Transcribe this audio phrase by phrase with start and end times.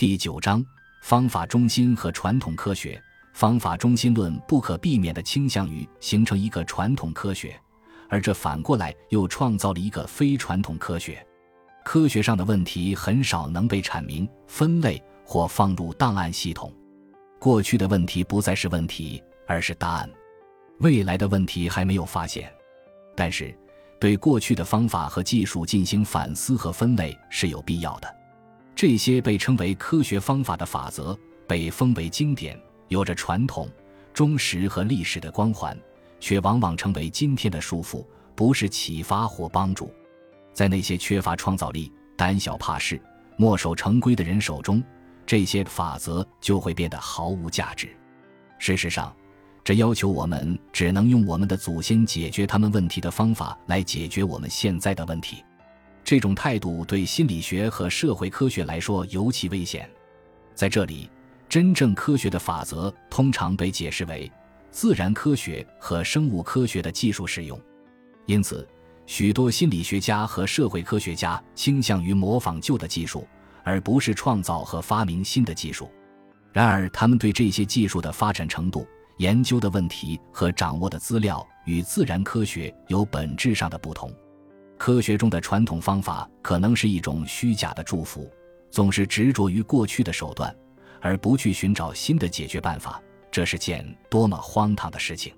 [0.00, 0.64] 第九章：
[1.02, 2.98] 方法中心和传统科学。
[3.34, 7.54] 方法中心论不可避免地倾向于形成一个传统科学，
[8.08, 11.22] 而这反过来又创造了一个非传统科学。
[11.84, 16.74] 科学上的问题很少能被阐明、分类或放入档案系统。
[17.38, 20.10] 过去的问题不再是问题，而是答案。
[20.78, 22.50] 未来的问题还没有发现，
[23.14, 23.54] 但是
[24.00, 28.19] 对过去的方法和技术进行反思和分类是有必要的。
[28.80, 31.14] 这些被称为科学方法的法则
[31.46, 32.58] 被封为经典。
[32.88, 33.68] 有着传统、
[34.14, 35.78] 忠实和历史的光环，
[36.18, 38.02] 却往往成为今天的束缚，
[38.34, 39.92] 不是启发或帮助。
[40.54, 42.98] 在那些缺乏创造力、胆小怕事、
[43.36, 44.82] 墨守成规的人手中，
[45.26, 47.86] 这些法则就会变得毫无价值。
[48.58, 49.14] 事实上，
[49.62, 55.44] 这要求我们只能用我们的祖先解决他们问题的方法来解决我们现在的问题。
[56.10, 59.88] 这种态度对心理学和社会科学来说尤其危险。
[60.56, 61.08] 在这里。
[61.48, 64.28] 真正科学的法则通常被解释为
[64.72, 67.60] 自然科学和生物科学的技术使用，
[68.26, 68.68] 因此，
[69.06, 73.24] 许多心理学家和社会科学家倾向于模仿旧的技术，
[73.62, 75.88] 而不是创造和发明新的技术。
[76.52, 78.84] 然而，他们对这些技术的发展程度、
[79.18, 84.12] 研究的问题和掌握的资料与自然科学有本质上的不同。
[84.80, 88.32] 科学中的传统方法可能是一种虚假的祝福，
[88.70, 90.56] 总是执着于过去的手段。
[91.02, 92.98] 而不去寻找新的解决办法，
[93.30, 95.34] 这是件多么荒唐的事情！